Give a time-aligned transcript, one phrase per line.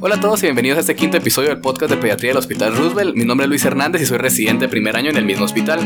[0.00, 2.76] Hola a todos y bienvenidos a este quinto episodio del podcast de pediatría del Hospital
[2.76, 3.16] Roosevelt.
[3.16, 5.80] Mi nombre es Luis Hernández y soy residente de primer año en el mismo hospital.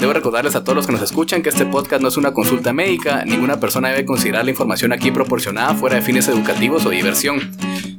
[0.00, 2.72] Debo recordarles a todos los que nos escuchan que este podcast no es una consulta
[2.72, 7.52] médica, ninguna persona debe considerar la información aquí proporcionada fuera de fines educativos o diversión.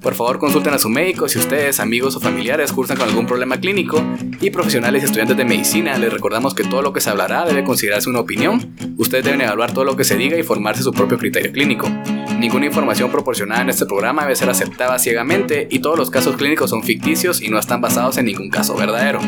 [0.03, 3.57] Por favor consulten a su médico si ustedes, amigos o familiares cursan con algún problema
[3.61, 4.03] clínico
[4.41, 7.63] y profesionales y estudiantes de medicina les recordamos que todo lo que se hablará debe
[7.63, 8.75] considerarse una opinión.
[8.97, 11.87] Ustedes deben evaluar todo lo que se diga y formarse su propio criterio clínico.
[12.37, 16.69] Ninguna información proporcionada en este programa debe ser aceptada ciegamente y todos los casos clínicos
[16.69, 19.21] son ficticios y no están basados en ningún caso verdadero.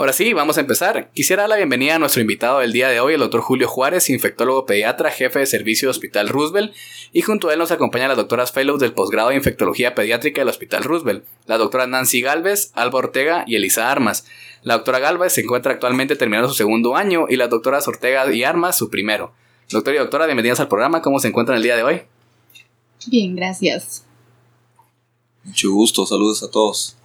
[0.00, 1.10] Ahora sí, vamos a empezar.
[1.12, 4.08] Quisiera dar la bienvenida a nuestro invitado del día de hoy, el doctor Julio Juárez,
[4.08, 6.74] infectólogo pediatra, jefe de servicio de Hospital Roosevelt,
[7.12, 10.48] y junto a él nos acompañan las doctoras fellows del posgrado de infectología pediátrica del
[10.48, 14.24] Hospital Roosevelt, la doctora Nancy Galvez, Alba Ortega y Elisa Armas.
[14.62, 18.42] La doctora Galvez se encuentra actualmente terminando su segundo año y las doctoras Ortega y
[18.42, 19.34] Armas su primero.
[19.68, 21.02] Doctor y doctora, bienvenidas al programa.
[21.02, 22.02] ¿Cómo se encuentran el día de hoy?
[23.06, 24.06] Bien, gracias.
[25.44, 26.96] Mucho gusto, saludos a todos.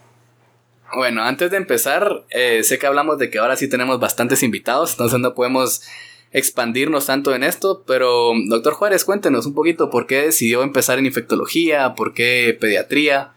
[0.95, 4.91] Bueno, antes de empezar, eh, sé que hablamos de que ahora sí tenemos bastantes invitados,
[4.91, 5.81] entonces no podemos
[6.31, 11.05] expandirnos tanto en esto, pero doctor Juárez, cuéntenos un poquito por qué decidió empezar en
[11.05, 13.33] infectología, por qué pediatría.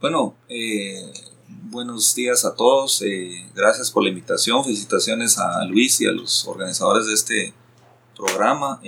[0.00, 1.12] Bueno, eh,
[1.48, 6.46] buenos días a todos, eh, gracias por la invitación, felicitaciones a Luis y a los
[6.46, 7.54] organizadores de este
[8.16, 8.80] programa.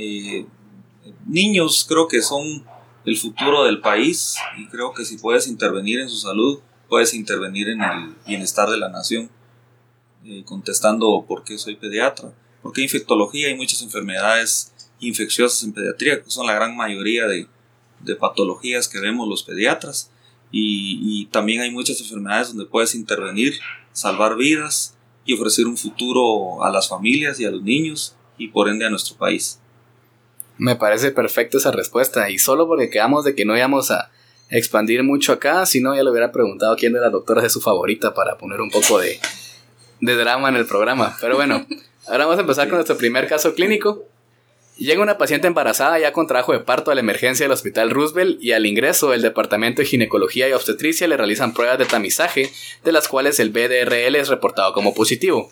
[1.27, 2.65] niños creo que son
[3.05, 7.69] el futuro del país y creo que si puedes intervenir en su salud, puedes intervenir
[7.69, 9.31] en el bienestar de la nación,
[10.25, 16.31] eh, contestando por qué soy pediatra, porque infectología hay muchas enfermedades infecciosas en pediatría, que
[16.31, 17.47] son la gran mayoría de,
[18.01, 20.11] de patologías que vemos los pediatras,
[20.51, 23.61] y, y, también hay muchas enfermedades donde puedes intervenir,
[23.93, 28.71] salvar vidas y ofrecer un futuro a las familias y a los niños y por
[28.71, 29.61] ende a nuestro país.
[30.57, 34.11] Me parece perfecta esa respuesta y solo porque quedamos de que no íbamos a
[34.51, 37.61] expandir mucho acá, si no ya le hubiera preguntado quién de las doctoras es su
[37.61, 39.19] favorita para poner un poco de,
[40.01, 41.17] de drama en el programa.
[41.21, 41.67] Pero bueno,
[42.07, 44.05] ahora vamos a empezar con nuestro primer caso clínico.
[44.77, 48.41] Llega una paciente embarazada ya con trabajo de parto a la emergencia del Hospital Roosevelt
[48.41, 52.49] y al ingreso del Departamento de Ginecología y Obstetricia le realizan pruebas de tamizaje,
[52.85, 55.51] de las cuales el BDRL es reportado como positivo.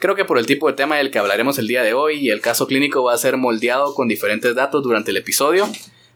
[0.00, 2.40] Creo que por el tipo de tema del que hablaremos el día de hoy, el
[2.40, 5.68] caso clínico va a ser moldeado con diferentes datos durante el episodio,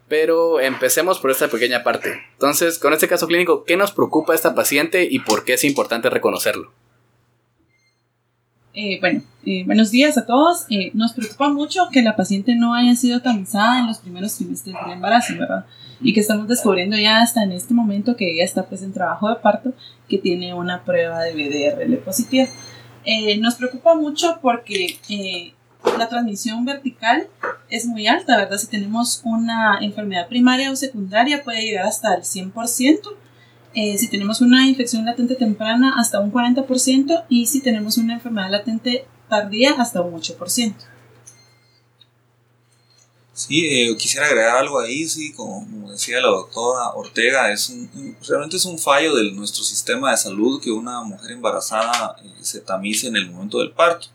[0.09, 2.21] pero empecemos por esta pequeña parte.
[2.33, 5.65] Entonces, con este caso clínico, ¿qué nos preocupa a esta paciente y por qué es
[5.65, 6.73] importante reconocerlo?
[8.81, 10.67] Eh, bueno, eh, buenos días a todos.
[10.71, 14.77] Eh, nos preocupa mucho que la paciente no haya sido tamizada en los primeros trimestres
[14.83, 15.67] del embarazo, ¿verdad?
[16.01, 19.29] Y que estamos descubriendo ya hasta en este momento que ella está pues en trabajo
[19.29, 19.73] de parto,
[20.09, 22.47] que tiene una prueba de BDRL positiva.
[23.41, 24.99] nos preocupa mucho porque
[25.97, 27.29] la transmisión vertical
[27.71, 28.59] es muy alta, ¿verdad?
[28.59, 33.17] Si tenemos una enfermedad primaria o secundaria puede llegar hasta el 100%,
[33.75, 38.51] eh, si tenemos una infección latente temprana hasta un 40% y si tenemos una enfermedad
[38.51, 40.75] latente tardía hasta un 8%.
[43.35, 47.73] Sí, eh, quisiera agregar algo ahí, sí, como decía la doctora Ortega, es
[48.27, 52.61] realmente es un fallo de nuestro sistema de salud que una mujer embarazada eh, se
[52.61, 54.09] tamice en el momento del parto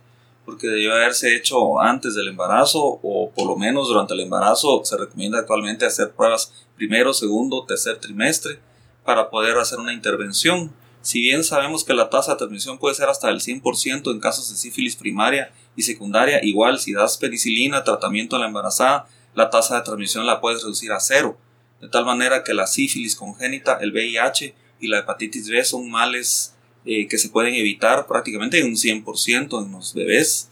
[0.46, 4.82] porque debió haberse hecho antes del embarazo o por lo menos durante el embarazo.
[4.84, 8.60] Se recomienda actualmente hacer pruebas primero, segundo, tercer trimestre
[9.06, 10.74] para poder hacer una intervención.
[11.02, 14.50] Si bien sabemos que la tasa de transmisión puede ser hasta el 100% en casos
[14.50, 19.76] de sífilis primaria y secundaria, igual si das penicilina, tratamiento a la embarazada, la tasa
[19.76, 21.38] de transmisión la puedes reducir a cero.
[21.82, 26.56] De tal manera que la sífilis congénita, el VIH y la hepatitis B son males
[26.86, 30.50] eh, que se pueden evitar prácticamente en un 100% en los bebés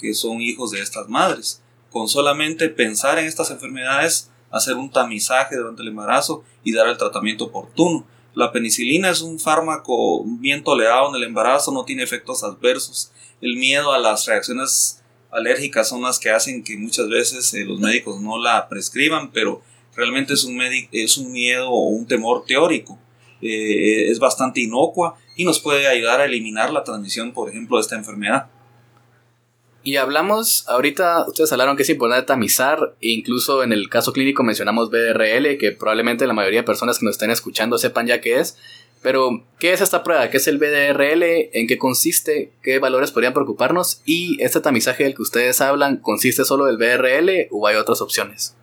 [0.00, 1.60] que son hijos de estas madres.
[1.90, 6.98] Con solamente pensar en estas enfermedades, hacer un tamizaje durante el embarazo y dar el
[6.98, 8.06] tratamiento oportuno.
[8.34, 13.12] La penicilina es un fármaco bien tolerado en el embarazo, no tiene efectos adversos.
[13.40, 17.78] El miedo a las reacciones alérgicas son las que hacen que muchas veces eh, los
[17.78, 19.62] médicos no la prescriban, pero
[19.94, 22.98] realmente es un, miedo o un temor teórico.
[23.40, 27.82] Eh, es bastante inocua y nos puede ayudar a eliminar la transmisión, por ejemplo, de
[27.82, 28.46] esta enfermedad.
[29.82, 34.42] Y hablamos, ahorita ustedes hablaron que es importante tamizar, e incluso en el caso clínico
[34.42, 38.38] mencionamos BDRL, que probablemente la mayoría de personas que nos estén escuchando sepan ya qué
[38.38, 38.56] es,
[39.02, 40.30] pero ¿qué es esta prueba?
[40.30, 41.50] ¿Qué es el BDRL?
[41.52, 42.52] ¿En qué consiste?
[42.62, 44.00] ¿Qué valores podrían preocuparnos?
[44.06, 48.56] ¿Y este tamizaje del que ustedes hablan consiste solo del BDRL o hay otras opciones?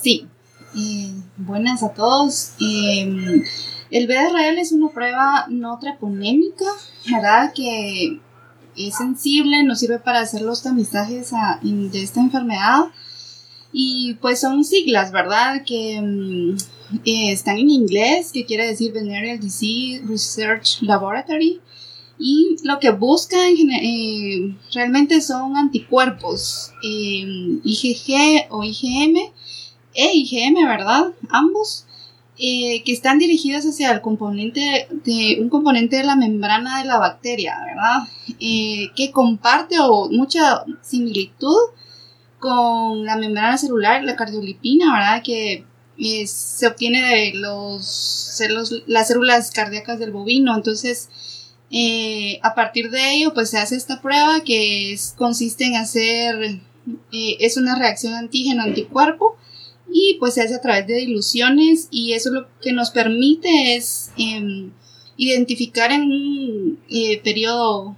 [0.00, 0.28] Sí,
[0.76, 2.52] eh, buenas a todos.
[2.60, 3.42] Eh,
[3.90, 6.66] el BRL es una prueba no treponémica,
[7.10, 7.52] ¿verdad?
[7.54, 8.20] Que
[8.76, 11.32] es sensible, nos sirve para hacer los tamizajes
[11.62, 12.86] de esta enfermedad.
[13.72, 15.62] Y pues son siglas, ¿verdad?
[15.66, 16.56] Que mm,
[17.04, 21.60] eh, están en inglés, que quiere decir Venereal Disease Research Laboratory.
[22.18, 29.16] Y lo que buscan eh, realmente son anticuerpos eh, IgG o IgM
[29.94, 31.12] e IgM, ¿verdad?
[31.28, 31.84] Ambos.
[32.38, 37.58] Que están dirigidos hacia el componente de un componente de la membrana de la bacteria,
[37.66, 38.08] ¿verdad?
[38.38, 41.56] que comparte o mucha similitud
[42.38, 45.22] con la membrana celular, la cardiolipina, ¿verdad?
[45.22, 45.64] Que
[46.26, 48.40] se obtiene de los,
[48.86, 50.54] las células cardíacas del bovino.
[50.54, 51.08] Entonces,
[51.70, 56.60] eh, a partir de ello, pues se hace esta prueba que consiste en hacer,
[57.12, 59.36] eh, es una reacción antígeno-anticuerpo
[59.90, 64.10] y pues se hace a través de diluciones y eso lo que nos permite es
[64.16, 64.70] em,
[65.16, 67.96] identificar en un eh, periodo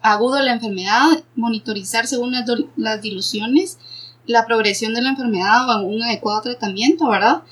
[0.00, 2.34] agudo la enfermedad, monitorizar según
[2.76, 3.78] las, diluciones
[4.26, 7.42] la progresión de la enfermedad o un adecuado tratamiento, ¿verdad?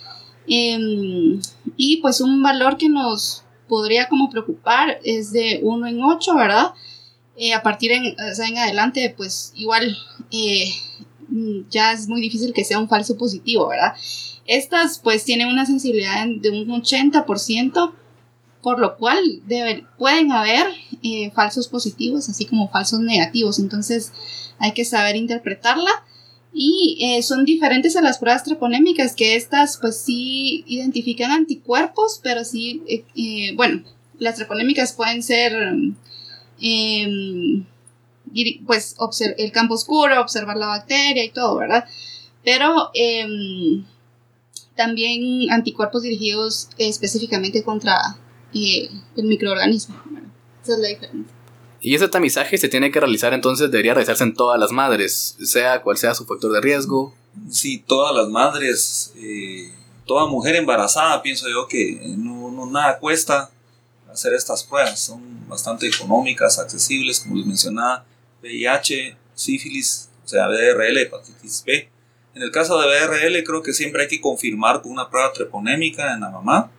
[0.47, 1.41] Em,
[1.77, 6.73] y pues un valor que nos podría como preocupar es de 1 en 8, ¿verdad?
[7.37, 9.97] Eh, a partir en, en adelante, pues igual
[10.31, 10.73] eh,
[11.71, 13.95] ya es muy difícil que sea un falso positivo, ¿verdad?
[14.47, 17.93] Estas pues tienen una sensibilidad de un 80%,
[18.63, 19.19] por lo cual
[19.99, 20.67] pueden haber
[21.03, 23.59] eh, falsos positivos, así como falsos negativos.
[23.59, 24.13] Entonces
[24.59, 25.91] hay que saber interpretarla.
[26.53, 32.45] Y eh, son diferentes a las pruebas treponémicas, que estas pues sí identifican anticuerpos, pero
[32.45, 33.85] sí, eh, bueno,
[34.19, 35.53] las treponémicas pueden ser
[38.67, 38.97] pues
[39.37, 41.85] el campo oscuro, observar la bacteria y todo, ¿verdad?
[42.45, 43.85] Pero em,
[44.77, 48.17] también anticuerpos dirigidos específicamente contra
[48.53, 50.01] el microorganismo.
[50.63, 51.35] Esa es la diferencia.
[51.81, 55.83] Y ese tamizaje se tiene que realizar entonces, debería realizarse en todas las madres, sea
[55.83, 57.15] cual sea su factor de riesgo.
[57.51, 59.73] Sí, todas las madres, eh,
[60.05, 63.51] toda mujer embarazada, pienso yo que no, no, nada cuesta
[64.13, 68.05] hacer estas pruebas, son bastante económicas, accesibles, como les mencionaba,
[68.43, 71.89] VIH, sífilis, o sea, BRL, hepatitis B.
[72.35, 76.15] En el caso de BRL creo que siempre hay que confirmar con una prueba treponémica
[76.15, 76.71] en la mamá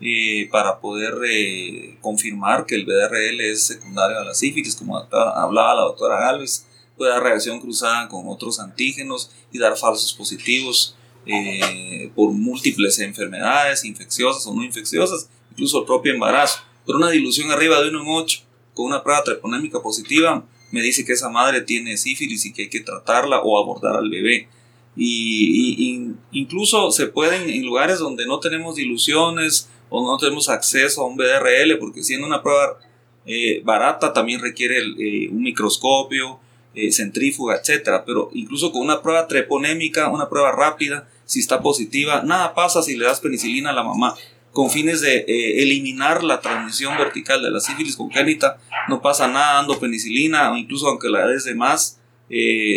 [0.00, 5.74] eh, para poder eh, confirmar que el BDRL es secundario a la sífilis, como hablaba
[5.74, 6.66] la doctora Galvez,
[6.96, 10.96] puede dar reacción cruzada con otros antígenos y dar falsos positivos
[11.26, 16.60] eh, por múltiples enfermedades infecciosas o no infecciosas, incluso el propio embarazo.
[16.86, 18.42] Pero una dilución arriba de 1 en 8
[18.74, 22.68] con una prueba treponémica positiva me dice que esa madre tiene sífilis y que hay
[22.68, 24.48] que tratarla o abordar al bebé.
[24.96, 31.06] Y, incluso se pueden en lugares donde no tenemos diluciones o no tenemos acceso a
[31.06, 32.80] un BDRL, porque siendo una prueba
[33.24, 36.40] eh, barata también requiere eh, un microscopio,
[36.74, 38.02] eh, centrífuga, etc.
[38.04, 42.96] Pero incluso con una prueba treponémica, una prueba rápida, si está positiva, nada pasa si
[42.96, 44.16] le das penicilina a la mamá.
[44.54, 45.26] Con fines de
[45.62, 48.58] eliminar la transmisión vertical de la sífilis congénita,
[48.88, 52.00] no pasa nada dando penicilina, o incluso aunque la des de más,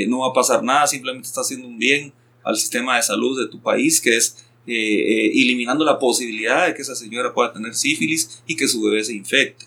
[0.07, 2.11] no va a pasar nada, simplemente está haciendo un bien
[2.43, 6.73] al sistema de salud de tu país, que es eh, eh, eliminando la posibilidad de
[6.73, 9.65] que esa señora pueda tener sífilis y que su bebé se infecte.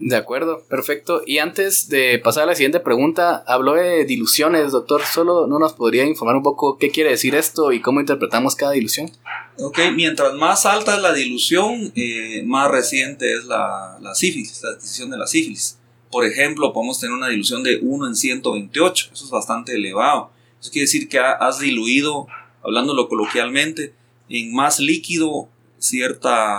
[0.00, 1.20] De acuerdo, perfecto.
[1.26, 5.02] Y antes de pasar a la siguiente pregunta, habló de diluciones, doctor.
[5.02, 8.72] ¿Solo no nos podría informar un poco qué quiere decir esto y cómo interpretamos cada
[8.72, 9.10] dilución?
[9.58, 15.10] Ok, mientras más alta es la dilución, eh, más reciente es la, sífilis, la decisión
[15.10, 15.78] de la sífilis.
[16.10, 20.30] Por ejemplo, podemos tener una dilución de 1 en 128, eso es bastante elevado.
[20.58, 22.26] Eso quiere decir que has diluido
[22.62, 23.92] hablándolo coloquialmente,
[24.30, 26.58] en más líquido cierta,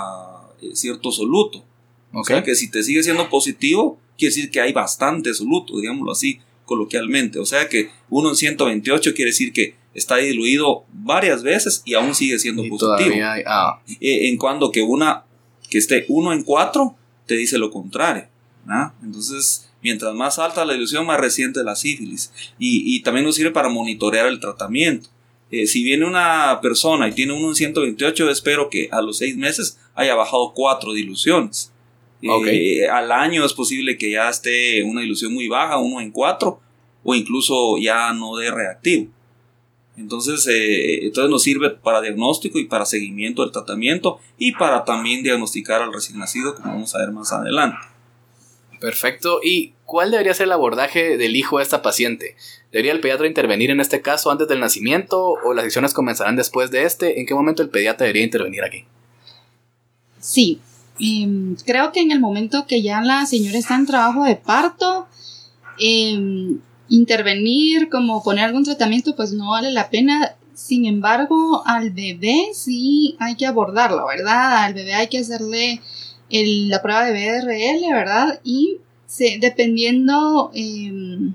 [0.62, 1.64] eh, cierto soluto.
[2.14, 6.12] O sea que si te sigue siendo positivo, quiere decir que hay bastante soluto, digámoslo
[6.12, 7.40] así, coloquialmente.
[7.40, 12.16] O sea que uno en 128 quiere decir que está diluido varias veces y aún
[12.16, 13.16] sigue siendo positivo.
[13.46, 13.82] Ah.
[14.00, 15.26] Eh, en cuando que una
[15.70, 18.28] que esté uno en 4 te dice lo contrario.
[19.04, 22.32] Entonces, mientras más alta la dilución, más reciente la sífilis.
[22.60, 25.10] Y, y también nos sirve para monitorear el tratamiento.
[25.52, 29.36] Eh, si viene una persona y tiene uno en 128, espero que a los seis
[29.36, 31.74] meses haya bajado cuatro diluciones.
[32.22, 36.60] Eh, al año es posible que ya esté una dilución muy baja, uno en cuatro,
[37.04, 39.12] o incluso ya no dé reactivo.
[39.98, 45.24] Entonces, eh, entonces nos sirve para diagnóstico y para seguimiento del tratamiento y para también
[45.24, 47.78] diagnosticar al recién nacido, como vamos a ver más adelante.
[48.80, 49.42] Perfecto.
[49.44, 52.36] ¿Y cuál debería ser el abordaje del hijo de esta paciente?
[52.72, 56.72] ¿Debería el pediatra intervenir en este caso antes del nacimiento o las sesiones comenzarán después
[56.72, 57.20] de este?
[57.20, 58.86] ¿En qué momento el pediatra debería intervenir aquí?
[60.20, 60.62] Sí,
[61.02, 65.08] em, creo que en el momento que ya la señora está en trabajo de parto,
[65.80, 72.50] em, intervenir, como poner algún tratamiento, pues no vale la pena Sin embargo, al bebé
[72.54, 74.64] sí hay que abordarlo, ¿verdad?
[74.66, 75.82] Al bebé hay que hacerle
[76.30, 78.40] la prueba de BRL, ¿verdad?
[78.44, 78.78] Y
[79.40, 81.34] dependiendo em,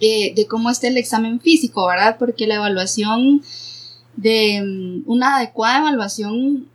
[0.00, 2.16] de cómo esté el examen físico, ¿verdad?
[2.18, 3.42] Porque la evaluación
[4.16, 6.68] de una adecuada evaluación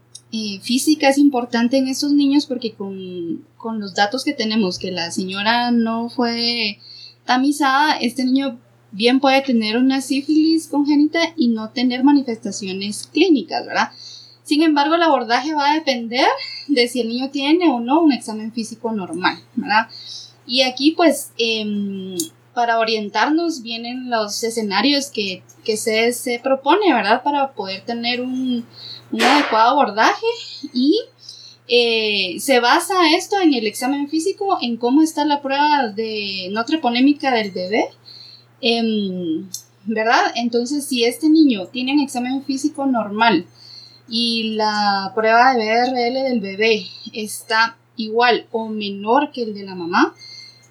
[0.61, 5.11] física es importante en estos niños porque con, con, los datos que tenemos que la
[5.11, 6.79] señora no fue
[7.25, 8.59] tamizada, este niño
[8.91, 13.91] bien puede tener una sífilis congénita y no tener manifestaciones clínicas, ¿verdad?
[14.43, 16.25] Sin embargo, el abordaje va a depender
[16.67, 19.87] de si el niño tiene o no un examen físico normal, ¿verdad?
[20.47, 22.17] Y aquí, pues, em,
[22.55, 27.21] para orientarnos vienen los escenarios que, que se, se, propone, ¿verdad?
[27.21, 28.65] Para poder tener un,
[29.11, 30.25] un adecuado abordaje
[30.73, 30.99] y
[31.67, 36.65] eh, se basa esto en el examen físico, en cómo está la prueba de no
[36.65, 37.89] treponémica del bebé,
[38.61, 39.47] em,
[39.85, 40.31] ¿verdad?
[40.35, 43.45] Entonces, si este niño tiene un examen físico normal
[44.07, 49.75] y la prueba de BRL del bebé está igual o menor que el de la
[49.75, 50.15] mamá,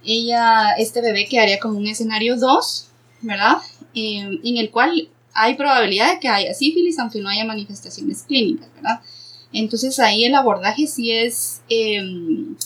[0.05, 2.89] ella, este bebé quedaría con un escenario 2,
[3.23, 3.59] ¿verdad?
[3.95, 8.69] Em, en el cual hay probabilidad de que haya sífilis, aunque no haya manifestaciones clínicas,
[8.75, 9.01] ¿verdad?
[9.53, 12.57] Entonces ahí el abordaje sí es em,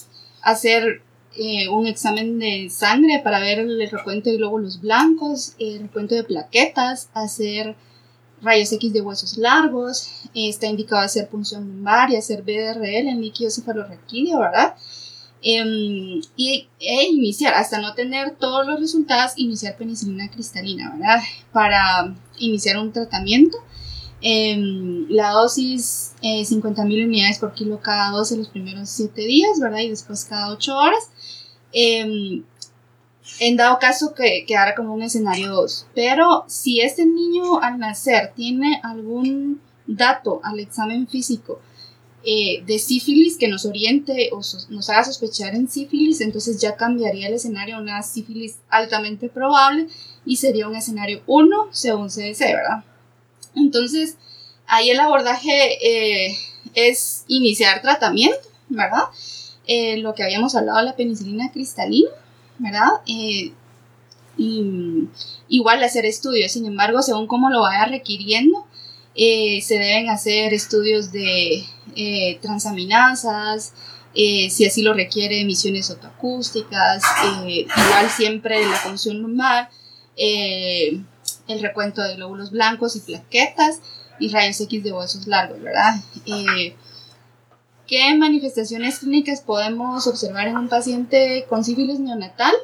[0.41, 1.03] hacer
[1.37, 6.25] eh, un examen de sangre para ver el recuento de glóbulos blancos, el recuento de
[6.25, 7.77] plaquetas, hacer
[8.41, 13.51] rayos X de huesos largos, está indicado hacer punción lumbar y hacer BDRL en líquido
[13.51, 14.75] cefalorraquídeo, ¿verdad?
[15.45, 21.21] Em, y, e iniciar, hasta no tener todos los resultados, iniciar penicilina cristalina, ¿verdad?
[21.53, 22.15] Para
[22.45, 23.59] iniciar un tratamiento.
[24.21, 29.59] Em, la dosis, eh, 50.000 unidades por kilo cada dos en los primeros 7 días,
[29.61, 29.81] ¿verdad?
[29.81, 31.11] Y después cada 8 horas.
[31.73, 32.45] Em,
[33.41, 35.87] en dado caso que quedara como un escenario 2.
[35.95, 41.61] Pero si este niño al nacer tiene algún dato al examen físico
[42.25, 47.27] eh, de sífilis que nos oriente o nos haga sospechar en sífilis, entonces ya cambiaría
[47.27, 49.89] el escenario a una sífilis altamente probable
[50.25, 52.85] y sería un escenario 1 según CDC, ¿verdad?
[53.55, 54.17] Entonces,
[54.67, 56.37] ahí el abordaje eh,
[56.75, 58.39] es iniciar tratamiento,
[58.69, 59.05] ¿verdad?
[59.67, 62.11] Eh, lo que habíamos hablado de la penicilina cristalina,
[62.59, 62.89] ¿verdad?
[63.07, 63.53] y,
[65.49, 68.67] igual hacer estudios, sin embargo, según cómo lo vaya requiriendo,
[69.15, 71.65] eh, se deben hacer estudios de
[71.95, 73.75] eh, transaminasas,
[74.15, 77.03] eh, si así lo requiere, emisiones autoacústicas,
[77.47, 79.71] igual siempre la función lumbar,
[80.23, 83.81] el recuento de glóbulos blancos y plaquetas
[84.19, 85.97] y rayos X de huesos largos, ¿verdad?
[87.87, 92.55] ¿Qué manifestaciones clínicas podemos observar en un paciente con sífilis neonatal?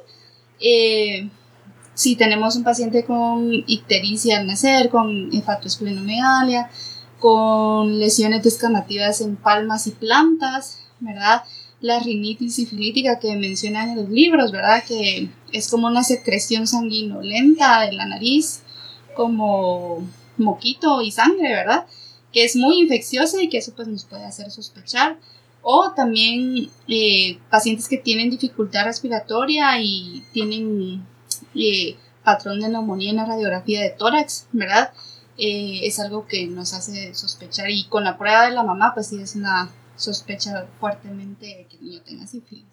[1.98, 6.70] si tenemos un paciente con ictericia al nacer, con hepatoesplenomegalia,
[7.18, 11.42] con lesiones descamativas en palmas y plantas, ¿verdad?
[11.80, 14.82] La rinitis sifilítica que mencionan en los libros, ¿verdad?
[14.86, 18.62] Que es como una secreción sanguinolenta de la nariz,
[19.14, 20.06] como
[20.36, 21.86] moquito y sangre, ¿verdad?
[22.32, 25.18] Que es muy infecciosa y que eso pues nos puede hacer sospechar.
[25.62, 31.04] O también eh, pacientes que tienen dificultad respiratoria y tienen
[31.54, 34.92] eh, patrón de neumonía en la radiografía de tórax, ¿verdad?
[35.36, 39.06] Eh, es algo que nos hace sospechar y con la prueba de la mamá pues
[39.06, 42.64] sí es una sospecha fuertemente de que el niño tenga sífilis.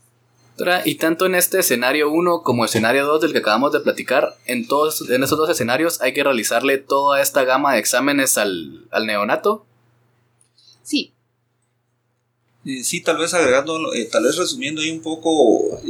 [0.86, 4.68] Y tanto en este escenario 1 como escenario 2 del que acabamos de platicar, en
[4.68, 9.06] todos en esos dos escenarios hay que realizarle toda esta gama de exámenes al, al
[9.06, 9.66] neonato.
[10.82, 11.14] Sí.
[12.64, 15.82] sí, tal vez agregando, eh, tal vez resumiendo ahí un poco,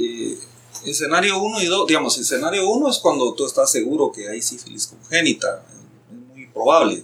[0.83, 4.87] Escenario 1 y 2, digamos, escenario 1 es cuando tú estás seguro que hay sífilis
[4.87, 5.63] congénita,
[6.55, 7.03] es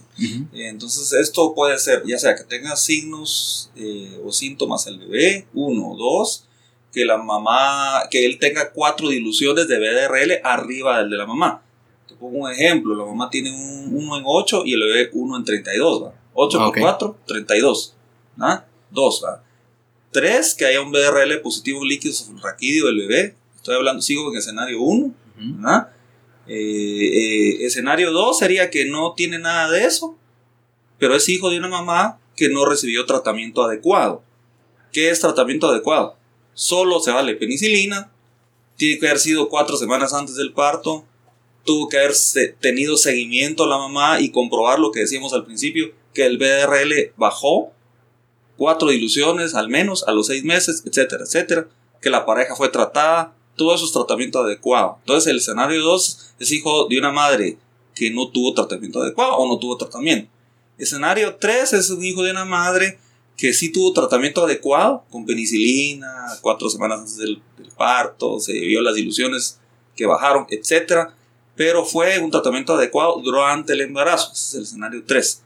[0.52, 5.88] Entonces esto puede ser, ya sea que tenga signos eh, o síntomas el bebé, 1
[5.88, 6.44] o 2,
[6.92, 11.62] que la mamá, que él tenga cuatro diluciones de BDRL arriba del de la mamá.
[12.06, 15.36] Te pongo un ejemplo, la mamá tiene un 1 en 8 y el bebé 1
[15.36, 16.14] en 32, ¿va?
[16.34, 17.94] 8 por 4, 32,
[18.40, 18.64] ¿ah?
[18.90, 19.42] 2, ¿va?
[20.10, 24.80] 3, que haya un BDRL positivo líquido raquídeo del bebé, Estoy hablando, sigo en escenario
[24.82, 25.14] 1.
[26.46, 30.16] Eh, eh, escenario 2 sería que no tiene nada de eso,
[30.98, 34.22] pero es hijo de una mamá que no recibió tratamiento adecuado.
[34.92, 36.16] ¿Qué es tratamiento adecuado?
[36.54, 38.10] Solo se vale penicilina,
[38.76, 41.04] tiene que haber sido cuatro semanas antes del parto,
[41.64, 42.12] tuvo que haber
[42.60, 47.12] tenido seguimiento a la mamá y comprobar lo que decíamos al principio, que el BRL
[47.16, 47.72] bajó,
[48.56, 51.68] cuatro diluciones al menos a los seis meses, etcétera, etcétera,
[52.00, 54.96] que la pareja fue tratada, eso es tratamiento adecuado.
[55.00, 57.58] Entonces el escenario 2 es hijo de una madre
[57.94, 60.30] que no tuvo tratamiento adecuado o no tuvo tratamiento.
[60.78, 62.98] Escenario 3 es un hijo de una madre
[63.36, 67.42] que sí tuvo tratamiento adecuado con penicilina, cuatro semanas antes del,
[67.76, 69.58] parto, se vio las ilusiones
[69.96, 71.10] que bajaron, etc.
[71.56, 74.30] Pero fue un tratamiento adecuado durante el embarazo.
[74.32, 75.42] Ese es el escenario 3.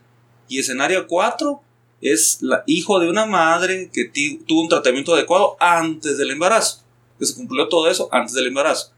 [0.49, 1.61] Y escenario 4
[2.01, 4.11] es la hijo de una madre que
[4.47, 6.86] tuvo un tratamiento adecuado antes del embarazo.
[7.19, 8.93] Que se cumplió todo eso antes del embarazo.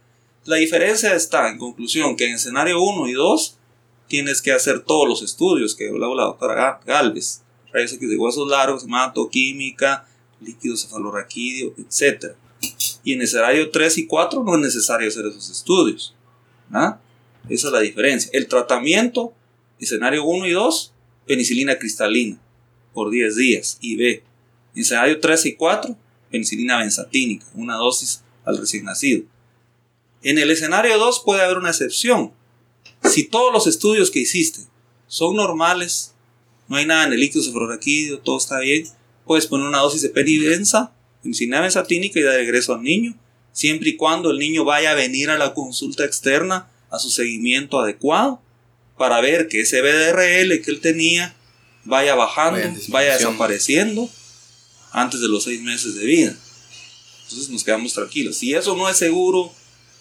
[0.45, 3.59] La diferencia está, en conclusión, que en escenario 1 y 2
[4.09, 7.43] tienes que hacer todos los estudios que hablaba la doctora Galvez.
[7.73, 10.07] Rayos X de huesos largos, hematoquímica,
[10.41, 12.33] líquido cefalorraquídeo, etc.
[13.05, 16.15] Y en escenario 3 y 4 no es necesario hacer esos estudios.
[16.73, 16.99] ¿ah?
[17.49, 18.31] Esa es la diferencia.
[18.33, 19.33] El tratamiento,
[19.79, 20.93] escenario 1 y 2,
[21.27, 22.39] penicilina cristalina
[22.95, 23.79] por 10 días.
[23.83, 24.23] B,
[24.75, 25.97] en escenario 3 y 4,
[26.31, 29.25] penicilina benzatínica, una dosis al recién nacido.
[30.23, 32.33] En el escenario 2 puede haber una excepción.
[33.05, 34.63] Si todos los estudios que hiciste
[35.07, 36.15] son normales,
[36.69, 38.87] no hay nada en el líquido cefalorraquídeo, todo está bien,
[39.27, 40.93] puedes poner una dosis de peribenza,
[41.23, 43.15] penicilina benzatínica y dar regreso al niño,
[43.53, 47.81] siempre y cuando el niño vaya a venir a la consulta externa a su seguimiento
[47.81, 48.41] adecuado
[48.97, 51.35] para ver que ese BDRL que él tenía
[51.85, 54.11] vaya bajando, vaya desapareciendo
[54.93, 56.37] antes de los seis meses de vida.
[57.25, 58.37] Entonces nos quedamos tranquilos.
[58.37, 59.53] Si eso no es seguro,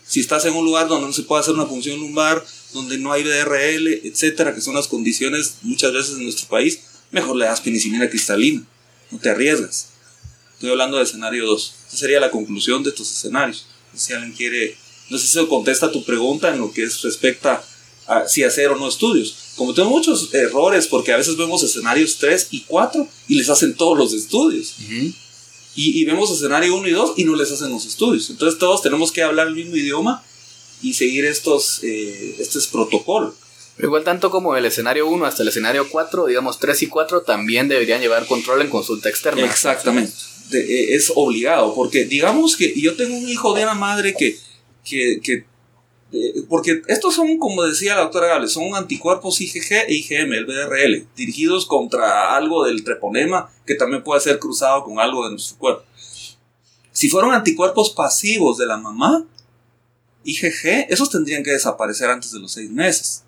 [0.08, 3.12] si estás en un lugar donde no se puede hacer una función lumbar, donde no
[3.12, 6.80] hay BDRL, etcétera, que son las condiciones muchas veces en nuestro país,
[7.12, 8.64] mejor le das penicilina cristalina.
[9.12, 9.90] No te arriesgas.
[10.54, 11.76] Estoy hablando de escenario 2.
[11.88, 13.68] Esa sería la conclusión de estos escenarios.
[13.94, 14.78] Si alguien quiere,
[15.10, 17.64] no sé si se contesta tu pregunta en lo que es respecta
[18.08, 19.36] a si hacer o no estudios.
[19.58, 23.76] Como tengo muchos errores, porque a veces vemos escenarios 3 y 4 y les hacen
[23.76, 24.76] todos los estudios.
[25.76, 28.30] y, y, vemos escenario 1 y 2 y no les hacen los estudios.
[28.30, 30.24] Entonces todos tenemos que hablar el mismo idioma
[30.82, 33.34] y seguir estos, eh, estos protocolos.
[33.80, 37.68] Igual tanto como el escenario 1 hasta el escenario 4, digamos 3 y 4 también
[37.68, 39.46] deberían llevar control en consulta externa.
[39.46, 40.12] Exactamente,
[40.54, 44.38] eh, es obligado, porque digamos que yo tengo un hijo de una madre que,
[44.84, 45.46] que, que
[46.12, 50.46] eh, porque estos son, como decía la doctora Gales, son anticuerpos IgG e IgM, el
[50.46, 55.58] BRL, dirigidos contra algo del treponema que también puede ser cruzado con algo de nuestro
[55.58, 55.84] cuerpo.
[56.92, 59.26] Si fueron anticuerpos pasivos de la mamá,
[60.24, 63.24] IgG, esos tendrían que desaparecer antes de los seis meses.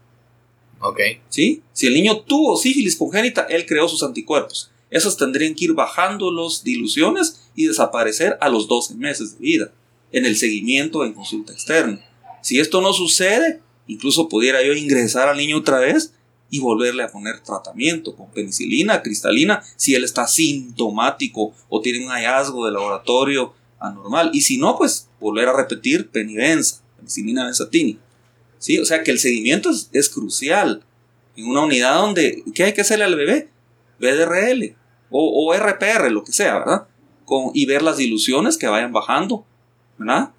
[0.80, 1.00] Ok.
[1.28, 1.62] ¿Sí?
[1.74, 4.72] Si el niño tuvo sífilis congénita, él creó sus anticuerpos.
[4.90, 9.72] Esos tendrían que ir bajando las diluciones y desaparecer a los 12 meses de vida,
[10.12, 12.04] en el seguimiento en consulta externa.
[12.42, 16.14] Si esto no sucede, incluso pudiera yo ingresar al niño otra vez
[16.50, 22.12] y volverle a poner tratamiento con penicilina, cristalina, si él está sintomático o tiene un
[22.12, 24.32] hallazgo de laboratorio anormal.
[24.34, 28.02] Y si no, pues volver a repetir penivenza penicilina benzatínica.
[28.58, 28.78] ¿Sí?
[28.80, 30.84] O sea que el seguimiento es, crucial.
[31.36, 33.50] En una unidad donde, ¿qué hay que hacerle al bebé?
[34.00, 34.76] BDRL
[35.10, 36.88] o, o RPR, lo que sea, ¿verdad?
[37.24, 39.46] Con, y ver las diluciones que vayan bajando,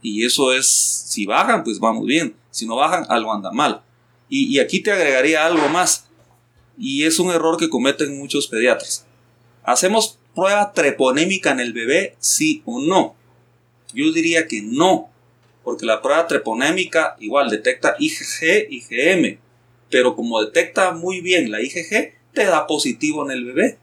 [0.02, 2.34] Y eso es, si bajan, pues vamos bien.
[2.50, 3.82] Si no bajan, algo anda mal.
[4.28, 6.08] Y, y aquí te agregaría algo más.
[6.78, 9.06] Y es un error que cometen muchos pediatras.
[9.62, 13.14] ¿Hacemos prueba treponémica en el bebé, sí o no?
[13.92, 15.10] Yo diría que no
[15.64, 19.38] porque la prueba treponémica igual detecta IgG, IgM,
[19.90, 23.78] pero como detecta muy bien la IgG, te da positivo en el bebé.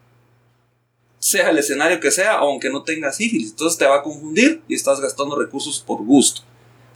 [1.20, 4.76] Sea el escenario que sea, aunque no tenga sífilis, entonces te va a confundir y
[4.76, 6.42] estás gastando recursos por gusto.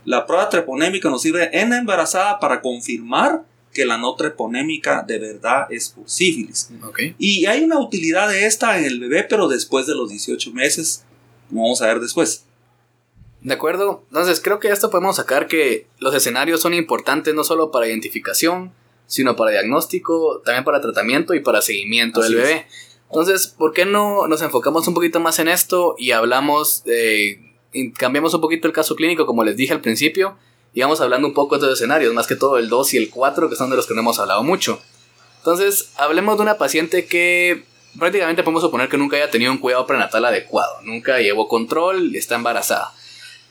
[0.04, 5.18] La prueba treponémica nos sirve en la embarazada para confirmar que la no treponémica de
[5.18, 6.70] verdad es por sífilis.
[7.18, 11.04] Y hay una utilidad de esta en el bebé, pero después de los 18 meses,
[11.48, 12.44] como vamos a ver después.
[13.40, 17.70] De acuerdo, entonces creo que esto podemos sacar que los escenarios son importantes no solo
[17.70, 18.72] para identificación,
[19.06, 22.66] sino para diagnóstico, también para tratamiento y para seguimiento del bebé.
[23.12, 26.82] Entonces, ¿por qué no nos enfocamos un poquito más en esto y hablamos,
[27.98, 30.38] cambiamos un poquito el caso clínico, como les dije al principio,
[30.72, 33.10] y vamos hablando un poco de estos escenarios, más que todo el 2 y el
[33.10, 34.80] 4, que son de los que no hemos hablado mucho.
[35.36, 37.64] Entonces, hablemos de una paciente que
[37.98, 42.16] prácticamente podemos suponer que nunca haya tenido un cuidado prenatal adecuado, nunca llevó control y
[42.16, 42.94] está embarazada.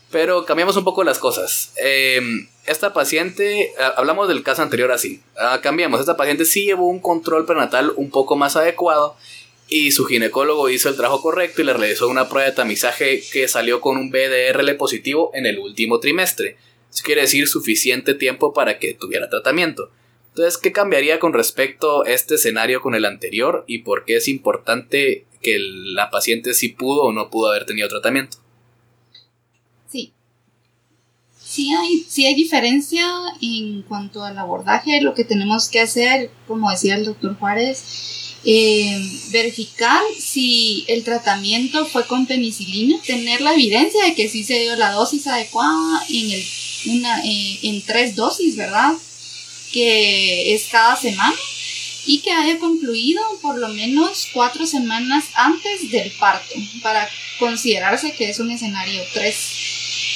[0.10, 1.74] Pero cambiamos un poco las cosas.
[1.78, 7.00] Em, esta paciente, hablamos del caso anterior así, ah, cambiamos, esta paciente sí llevó un
[7.00, 9.16] control prenatal un poco más adecuado
[9.74, 13.48] y su ginecólogo hizo el trabajo correcto y le realizó una prueba de tamizaje que
[13.48, 16.58] salió con un BDRL positivo en el último trimestre.
[16.92, 19.90] Eso quiere decir suficiente tiempo para que tuviera tratamiento.
[20.28, 24.28] Entonces, ¿qué cambiaría con respecto a este escenario con el anterior y por qué es
[24.28, 28.40] importante que la paciente sí pudo o no pudo haber tenido tratamiento?
[31.52, 33.06] sí hay, sí hay diferencia
[33.42, 35.02] en cuanto al abordaje.
[35.02, 39.00] Lo que tenemos que hacer, como decía el doctor Juárez, eh,
[39.30, 44.76] verificar si el tratamiento fue con penicilina, tener la evidencia de que sí se dio
[44.76, 46.46] la dosis adecuada en, el,
[46.86, 48.94] una, eh, en tres dosis, ¿verdad?
[49.72, 51.36] Que es cada semana
[52.06, 58.30] y que haya concluido por lo menos cuatro semanas antes del parto para considerarse que
[58.30, 59.36] es un escenario 3.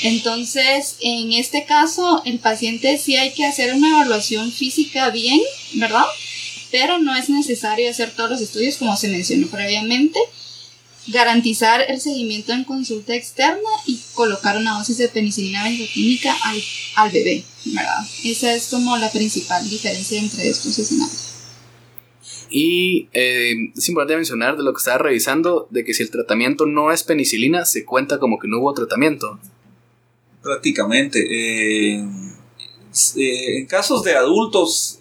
[0.04, 5.40] Entonces, en este caso, el paciente sí hay que hacer una evaluación física bien,
[5.74, 6.06] ¿verdad?
[6.72, 10.20] Pero no es necesario hacer todos los estudios como se mencionó previamente.
[11.08, 16.60] Garantizar el seguimiento en consulta externa y colocar una dosis de penicilina benzotínica al,
[16.96, 18.08] al bebé, ¿verdad?
[18.24, 21.26] Esa es como la principal diferencia entre estos escenarios.
[22.50, 26.66] Y eh, es importante mencionar de lo que estaba revisando, de que si el tratamiento
[26.66, 29.40] no es penicilina, se cuenta como que no hubo tratamiento.
[30.42, 31.20] Prácticamente.
[31.20, 32.06] Eh,
[33.18, 35.00] eh, en casos de adultos,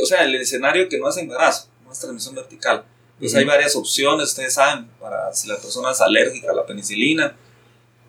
[0.00, 2.84] o sea, el escenario que no es embarazo, no es transmisión vertical,
[3.18, 7.36] pues hay varias opciones, ustedes saben, para si la persona es alérgica a la penicilina,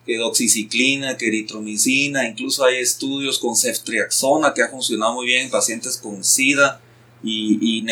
[0.06, 5.52] que doxiciclina, que eritromicina, incluso hay estudios con ceftriaxona que ha funcionado muy bien en
[5.52, 6.82] pacientes con SIDA
[7.24, 7.86] y, y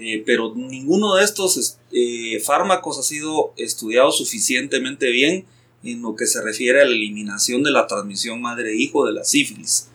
[0.00, 5.44] eh, pero ninguno de estos eh, fármacos ha sido estudiado suficientemente bien
[5.82, 9.88] en lo que se refiere a la eliminación de la transmisión madre-hijo de la sífilis.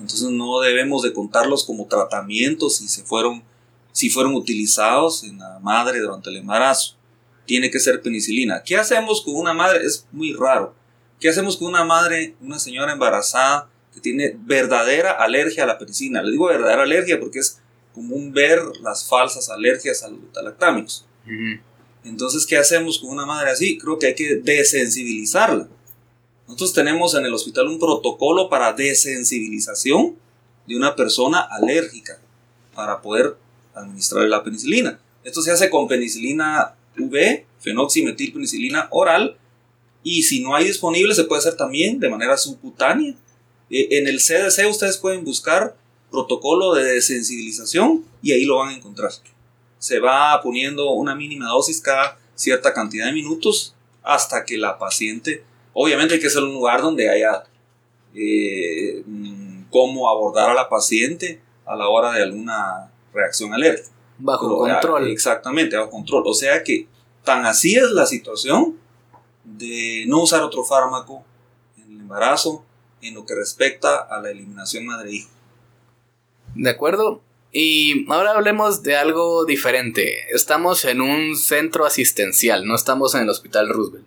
[0.00, 3.42] Entonces no debemos de contarlos como tratamientos si, se fueron,
[3.92, 6.96] si fueron utilizados en la madre durante el embarazo.
[7.46, 8.62] Tiene que ser penicilina.
[8.62, 9.84] ¿Qué hacemos con una madre?
[9.84, 10.74] Es muy raro.
[11.18, 16.22] ¿Qué hacemos con una madre, una señora embarazada que tiene verdadera alergia a la penicilina.
[16.22, 17.60] Le digo verdadera alergia porque es
[17.92, 21.06] común ver las falsas alergias a los betalactámicos.
[22.04, 23.78] Entonces, ¿qué hacemos con una madre así?
[23.78, 25.68] Creo que hay que desensibilizarla.
[26.50, 30.16] Nosotros tenemos en el hospital un protocolo para desensibilización
[30.66, 32.18] de una persona alérgica
[32.74, 33.36] para poder
[33.72, 34.98] administrar la penicilina.
[35.22, 39.36] Esto se hace con penicilina V, fenoximetilpenicilina oral,
[40.02, 43.14] y si no hay disponible se puede hacer también de manera subcutánea
[43.70, 45.76] eh, en el CDC ustedes pueden buscar
[46.10, 49.12] protocolo de desensibilización y ahí lo van a encontrar.
[49.78, 55.44] Se va poniendo una mínima dosis cada cierta cantidad de minutos hasta que la paciente,
[55.72, 57.44] obviamente hay que ser un lugar donde haya
[58.14, 59.02] eh,
[59.70, 63.90] cómo abordar a la paciente a la hora de alguna reacción alérgica.
[64.18, 65.08] Bajo control.
[65.08, 66.24] Exactamente, bajo control.
[66.26, 66.86] O sea que
[67.24, 68.76] tan así es la situación
[69.44, 71.24] de no usar otro fármaco
[71.76, 72.64] en el embarazo,
[73.00, 75.30] en lo que respecta a la eliminación madre-hijo.
[76.54, 77.22] De acuerdo.
[77.52, 80.12] Y ahora hablemos de algo diferente.
[80.32, 84.06] Estamos en un centro asistencial, no estamos en el Hospital Roosevelt.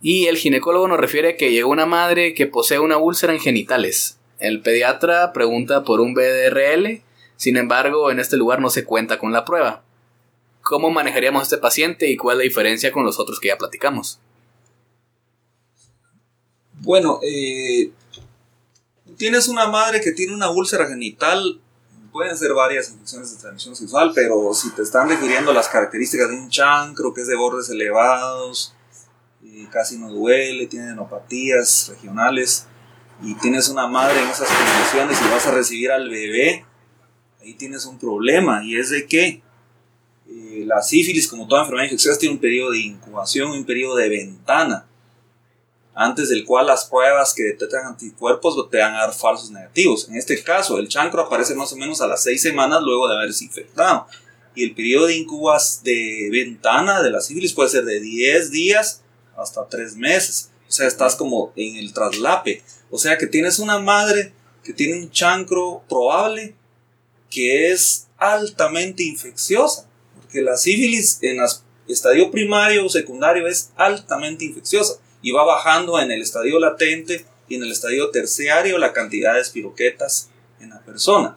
[0.00, 4.18] Y el ginecólogo nos refiere que llegó una madre que posee una úlcera en genitales.
[4.38, 7.02] El pediatra pregunta por un BDRL,
[7.36, 9.82] sin embargo en este lugar no se cuenta con la prueba.
[10.62, 13.58] ¿Cómo manejaríamos a este paciente y cuál es la diferencia con los otros que ya
[13.58, 14.20] platicamos?
[16.80, 17.90] Bueno, eh,
[19.16, 21.60] tienes una madre que tiene una úlcera genital,
[22.12, 26.36] pueden ser varias infecciones de transmisión sexual, pero si te están refiriendo las características de
[26.36, 28.74] un chancro que es de bordes elevados,
[29.70, 32.66] casi no duele, tiene enopatías regionales,
[33.22, 36.64] y tienes una madre en esas condiciones y vas a recibir al bebé,
[37.40, 39.42] ahí tienes un problema, y es de que
[40.28, 44.08] eh, la sífilis, como toda enfermedad infecciosa, tiene un periodo de incubación, un periodo de
[44.08, 44.84] ventana
[45.94, 50.08] antes del cual las pruebas que detectan anticuerpos te van a dar falsos negativos.
[50.08, 53.16] En este caso, el chancro aparece más o menos a las 6 semanas luego de
[53.16, 54.06] haberse infectado.
[54.54, 59.02] Y el periodo de incubas de ventana de la sífilis puede ser de 10 días
[59.38, 60.50] hasta 3 meses.
[60.68, 62.62] O sea, estás como en el traslape.
[62.90, 66.54] O sea que tienes una madre que tiene un chancro probable
[67.30, 69.88] que es altamente infecciosa.
[70.14, 71.46] Porque la sífilis en el
[71.86, 77.54] estadio primario o secundario es altamente infecciosa y va bajando en el estadio latente y
[77.54, 80.28] en el estadio terciario la cantidad de espiroquetas
[80.60, 81.36] en la persona.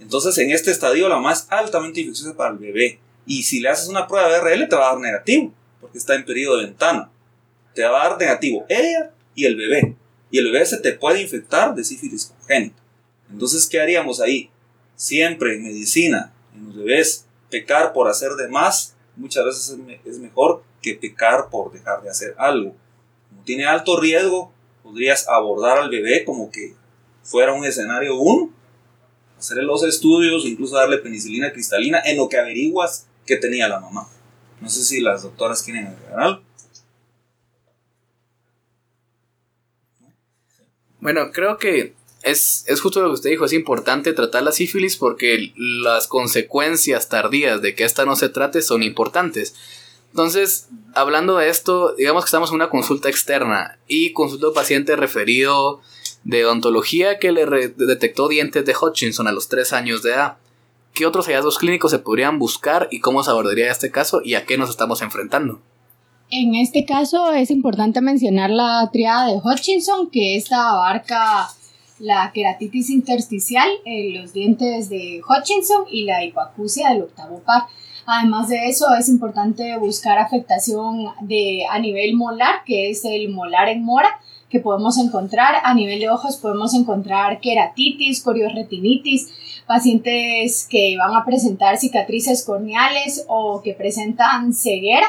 [0.00, 2.98] Entonces, en este estadio la más altamente infecciosa para el bebé.
[3.26, 6.14] Y si le haces una prueba de RL, te va a dar negativo, porque está
[6.14, 7.10] en periodo de ventana.
[7.74, 9.96] Te va a dar negativo ella y el bebé.
[10.30, 12.80] Y el bebé se te puede infectar de sífilis congénita.
[13.30, 14.48] Entonces, ¿qué haríamos ahí?
[14.94, 20.62] Siempre en medicina, en los bebés, pecar por hacer de más, muchas veces es mejor
[20.80, 22.74] que pecar por dejar de hacer algo.
[23.28, 26.74] Como tiene alto riesgo, podrías abordar al bebé como que
[27.22, 28.50] fuera un escenario 1,
[29.38, 34.08] hacer los estudios, incluso darle penicilina cristalina en lo que averiguas que tenía la mamá.
[34.62, 36.42] No sé si las doctoras quieren agregar algo.
[41.00, 44.96] Bueno, creo que es, es justo lo que usted dijo, es importante tratar la sífilis
[44.96, 49.56] porque las consecuencias tardías de que esta no se trate son importantes.
[50.10, 55.80] Entonces, hablando de esto, digamos que estamos en una consulta externa y consulta paciente referido
[56.22, 60.36] de odontología que le detectó dientes de Hutchinson a los 3 años de edad.
[60.94, 64.44] ¿Qué otros hallazgos clínicos se podrían buscar y cómo se abordaría este caso y a
[64.44, 65.60] qué nos estamos enfrentando?
[66.30, 71.48] En este caso es importante mencionar la triada de Hutchinson, que esta abarca
[71.98, 77.62] la queratitis intersticial, en los dientes de Hutchinson y la hipoacusia del octavo par.
[78.04, 83.68] Además de eso, es importante buscar afectación de, a nivel molar, que es el molar
[83.68, 84.18] en mora,
[84.52, 85.56] que podemos encontrar.
[85.64, 89.32] A nivel de ojos podemos encontrar queratitis, coriorretinitis,
[89.66, 95.06] pacientes que van a presentar cicatrices corneales o que presentan ceguera.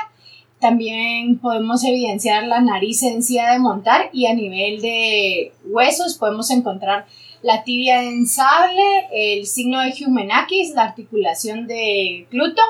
[0.60, 7.06] También podemos evidenciar la nariz de montar y a nivel de huesos podemos encontrar
[7.44, 12.62] la tibia en sable, el signo de Humenakis, la articulación de Cluto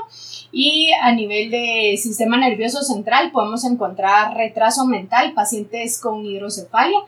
[0.52, 7.00] y a nivel de sistema nervioso central podemos encontrar retraso mental, pacientes con hidrocefalia,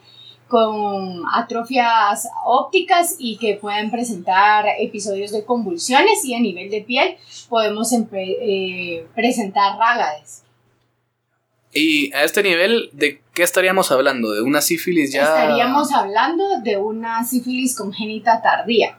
[0.47, 7.17] con atrofias ópticas y que pueden presentar episodios de convulsiones y a nivel de piel
[7.49, 10.44] podemos eh, presentar rágades.
[11.77, 14.31] Y a este nivel, ¿de qué estaríamos hablando?
[14.31, 15.23] ¿De una sífilis ya...?
[15.23, 18.97] Estaríamos hablando de una sífilis congénita tardía.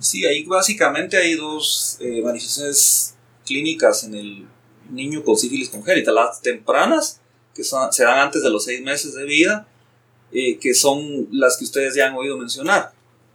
[0.00, 3.14] Sí, ahí básicamente hay dos eh, manifestaciones
[3.46, 4.46] clínicas en el
[4.90, 6.10] niño con sífilis congénita.
[6.10, 7.20] Las tempranas,
[7.54, 9.68] que son, se dan antes de los seis meses de vida,
[10.32, 12.90] eh, que son las que ustedes ya han oído mencionar.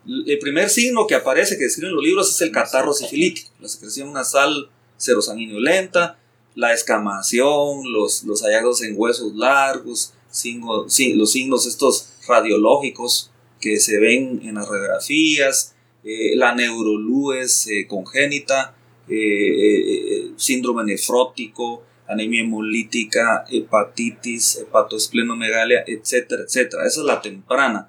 [0.06, 4.12] El primer signo que aparece, que describen los libros, es el catarro sifilítico, la secreción
[4.12, 6.18] nasal serosanguíneo lenta,
[6.56, 10.14] la escamación, los, los hallazgos en huesos largos,
[10.46, 18.76] los signos estos radiológicos que se ven en las radiografías, eh, la neurolúes eh, congénita,
[19.08, 26.86] eh, síndrome nefrótico, anemia hemolítica, hepatitis, hepatoesplenomegalia, etcétera, etcétera.
[26.86, 27.88] Esa es la temprana.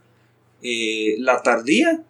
[1.19, 2.05] la tardía,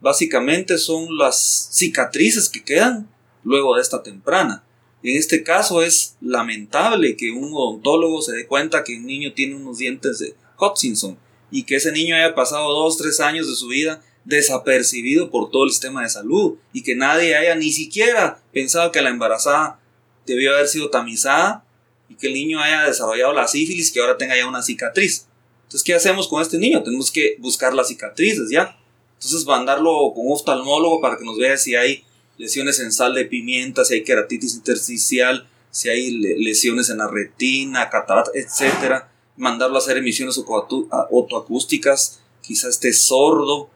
[0.00, 3.08] básicamente son las cicatrices que quedan
[3.42, 4.62] luego de esta temprana.
[5.02, 9.54] En este caso es lamentable que un odontólogo se dé cuenta que un niño tiene
[9.54, 11.18] unos dientes de Hutchinson
[11.50, 15.64] y que ese niño haya pasado dos, tres años de su vida desapercibido por todo
[15.64, 19.80] el sistema de salud y que nadie haya ni siquiera pensado que la embarazada
[20.26, 21.64] debió haber sido tamizada
[22.08, 25.26] y que el niño haya desarrollado la sífilis que ahora tenga ya una cicatriz.
[25.62, 26.82] Entonces, ¿qué hacemos con este niño?
[26.82, 28.76] Tenemos que buscar las cicatrices ya.
[29.14, 32.04] Entonces, mandarlo con un oftalmólogo para que nos vea si hay
[32.40, 37.90] lesiones en sal de pimienta, si hay queratitis intersticial, si hay lesiones en la retina,
[37.90, 39.04] catarata, etc.
[39.36, 40.42] Mandarlo a hacer emisiones
[41.10, 43.68] otoacústicas, quizás esté sordo,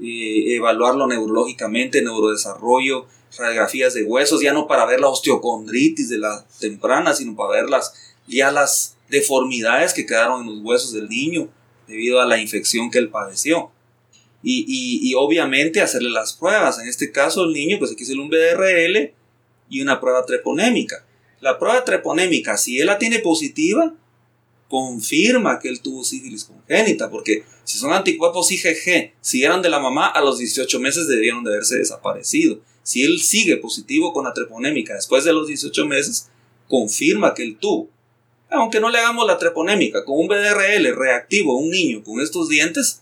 [0.00, 3.06] eh, evaluarlo neurológicamente, neurodesarrollo,
[3.36, 7.68] radiografías de huesos, ya no para ver la osteocondritis de la temprana, sino para ver
[7.68, 7.92] las,
[8.28, 11.48] ya las deformidades que quedaron en los huesos del niño
[11.88, 13.72] debido a la infección que él padeció
[14.42, 16.78] y, obviamente hacerle las pruebas.
[16.78, 19.12] En este caso, el niño, pues aquí hacerle un BDRL
[19.68, 21.04] y una prueba treponémica.
[21.40, 23.94] La prueba treponémica, si él la tiene positiva,
[24.68, 29.78] confirma que él tuvo sífilis congénita, porque si son anticuerpos IgG, si eran de la
[29.78, 32.60] mamá, a los 18 meses debieron de haberse desaparecido.
[32.82, 36.30] Si él sigue positivo con la treponémica después de los 18 meses,
[36.68, 37.90] confirma que él tuvo.
[38.50, 43.01] Aunque no le hagamos la treponémica, con un BDRL reactivo un niño con estos dientes,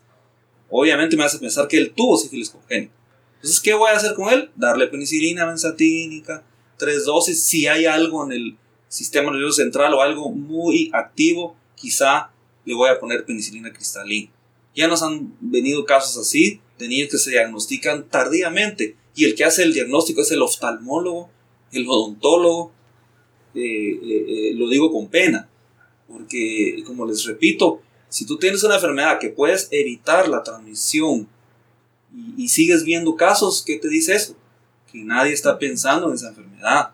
[0.71, 2.95] obviamente me hace pensar que él tuvo sífilis congénita.
[3.37, 4.51] Entonces, ¿qué voy a hacer con él?
[4.55, 6.45] Darle penicilina benzatínica,
[6.77, 7.43] tres dosis.
[7.43, 8.57] Si hay algo en el
[8.89, 12.31] sistema nervioso central o algo muy activo, quizá
[12.65, 14.31] le voy a poner penicilina cristalina.
[14.75, 19.45] Ya nos han venido casos así de niños que se diagnostican tardíamente y el que
[19.45, 21.31] hace el diagnóstico es el oftalmólogo,
[21.73, 22.73] el odontólogo.
[23.55, 25.49] Eh, eh, eh, lo digo con pena,
[26.07, 31.29] porque como les repito, si tú tienes una enfermedad que puedes evitar la transmisión
[32.37, 34.37] y, sigues viendo casos, ¿qué te dice eso?
[34.91, 36.91] Que nadie está pensando en esa enfermedad.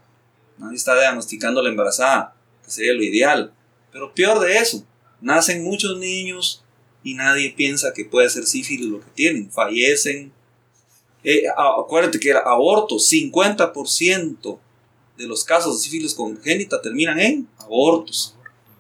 [0.59, 3.53] Nadie está diagnosticando la embarazada, que sería lo ideal.
[3.91, 4.85] Pero peor de eso,
[5.23, 6.63] nacen muchos niños
[7.03, 9.51] y nadie piensa que puede ser sífilis lo que tienen.
[9.51, 10.33] Fallecen.
[11.25, 14.59] Eh, acuérdate que el aborto, 50%
[15.17, 18.36] de los casos de sífilis congénita terminan en abortos.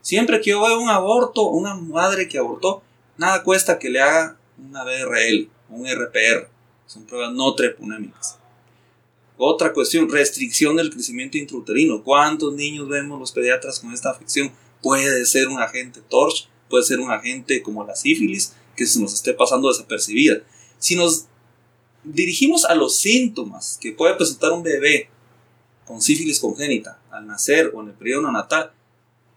[0.06, 2.80] Siempre que yo veo un aborto, una madre que abortó,
[3.18, 6.48] nada cuesta que le haga una BRL, un RPR.
[6.86, 8.38] Son pruebas no treponémicas.
[9.36, 12.04] Otra cuestión, restricción del crecimiento intrauterino.
[12.04, 14.52] ¿Cuántos niños vemos los pediatras con esta afección?
[14.80, 19.12] Puede ser un agente TORCH, puede ser un agente como la sífilis, que se nos
[19.12, 20.36] esté pasando desapercibida.
[20.78, 21.26] Si nos
[22.04, 25.08] dirigimos a los síntomas que puede presentar un bebé
[25.84, 28.70] con sífilis congénita al nacer o en el periodo neonatal,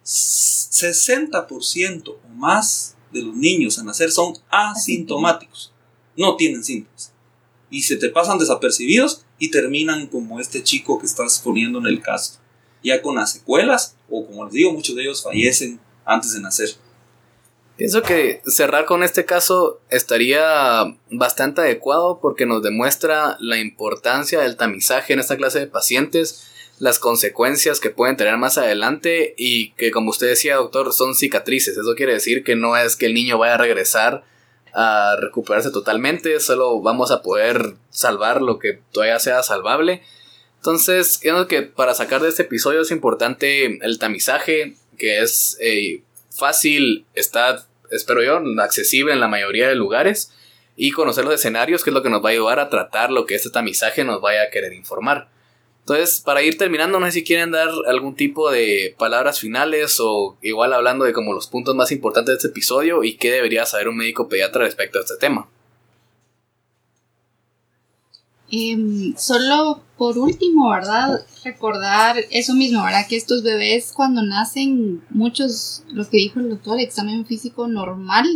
[0.10, 5.72] 60% o más de los niños al nacer son asintomáticos,
[6.18, 7.14] no tienen síntomas.
[7.70, 12.02] Y se te pasan desapercibidos y terminan como este chico que estás poniendo en el
[12.02, 12.40] caso,
[12.84, 16.70] ya con las secuelas o como les digo, muchos de ellos fallecen antes de nacer.
[17.78, 24.58] Pienso que cerrar con este caso estaría bastante adecuado porque nos demuestra la importancia del
[24.58, 29.92] tamizaje en esta clase de pacientes, las consecuencias que pueden tener más adelante y que
[29.92, 31.78] como usted decía doctor son cicatrices.
[31.78, 34.24] Eso quiere decir que no es que el niño vaya a regresar
[34.74, 40.04] a recuperarse totalmente, solo vamos a poder salvar lo que todavía sea salvable.
[40.58, 46.04] Entonces, creo que para sacar de este episodio es importante el tamizaje, que es eh,
[46.30, 50.32] fácil, está espero yo, accesible en la mayoría de lugares
[50.76, 53.26] y conocer los escenarios, que es lo que nos va a ayudar a tratar lo
[53.26, 55.30] que este tamizaje nos vaya a querer informar.
[55.90, 60.38] Entonces, para ir terminando, no sé si quieren dar algún tipo de palabras finales o
[60.44, 63.88] igual hablando de como los puntos más importantes de este episodio y qué debería saber
[63.88, 65.50] un médico pediatra respecto a este tema.
[68.52, 71.26] Em, solo por último, ¿verdad?
[71.44, 73.08] Recordar eso mismo, ¿verdad?
[73.10, 78.28] Que estos bebés cuando nacen, muchos, lo que dijo el doctor, examen físico normal,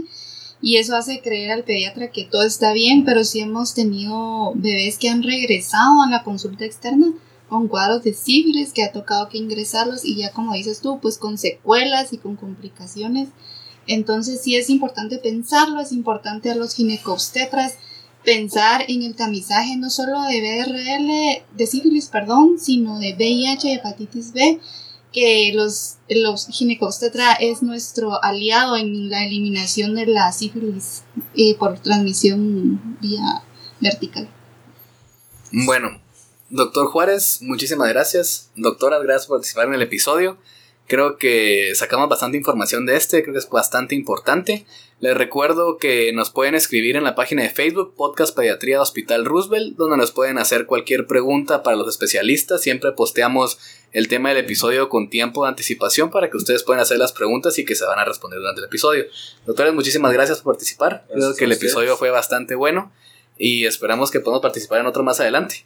[0.60, 4.98] y eso hace creer al pediatra que todo está bien, pero sí hemos tenido bebés
[4.98, 7.14] que han regresado a la consulta externa
[7.54, 11.20] con cuadros de sífilis que ha tocado que ingresarlos y ya como dices tú, pues
[11.20, 13.30] con secuelas y con complicaciones.
[13.86, 17.76] Entonces sí es importante pensarlo, es importante a los ginecobstetras
[18.24, 23.74] pensar en el tamizaje no solo de BRL, de sífilis, perdón, sino de VIH y
[23.74, 24.60] hepatitis B,
[25.12, 31.04] que los, los ginecobstetra es nuestro aliado en la eliminación de la sífilis
[31.36, 33.44] eh, por transmisión vía
[33.80, 34.28] vertical.
[35.52, 36.02] Bueno,
[36.54, 38.52] doctor Juárez, muchísimas gracias.
[38.56, 40.38] Doctora, gracias por participar en el episodio.
[40.86, 44.66] Creo que sacamos bastante información de este, creo que es bastante importante.
[45.00, 49.76] Les recuerdo que nos pueden escribir en la página de Facebook Podcast Pediatría Hospital Roosevelt,
[49.78, 52.62] donde nos pueden hacer cualquier pregunta para los especialistas.
[52.62, 53.58] Siempre posteamos
[53.92, 57.58] el tema del episodio con tiempo de anticipación para que ustedes puedan hacer las preguntas
[57.58, 59.06] y que se van a responder durante el episodio.
[59.48, 61.08] Doctores, muchísimas gracias por participar.
[61.12, 62.92] creo que el episodio fue bastante bueno
[63.40, 65.66] y esperamos que podamos participar en otro más adelante.